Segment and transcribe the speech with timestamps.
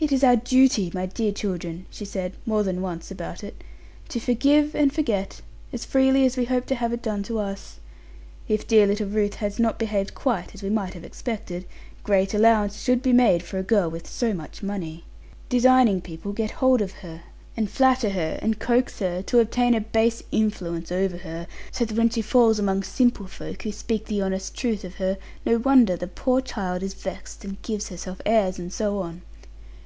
[0.00, 3.64] 'It is our duty, my dear children,' she said more than once about it,
[4.10, 5.40] 'to forgive and forget,
[5.72, 7.80] as freely as we hope to have it done to us.
[8.46, 11.64] If dear little Ruth has not behaved quite as we might have expected,
[12.02, 15.04] great allowance should be made for a girl with so much money.
[15.48, 17.22] Designing people get hold of her,
[17.56, 21.96] and flatter her, and coax her, to obtain a base influence over her; so that
[21.96, 25.96] when she falls among simple folk, who speak the honest truth of her, no wonder
[25.96, 29.22] the poor child is vexed, and gives herself airs, and so on.